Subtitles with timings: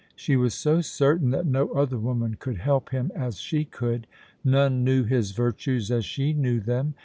[0.15, 4.07] She was so certain that no other woman could help him as she could;
[4.43, 6.95] none knew his virtues as she knew them.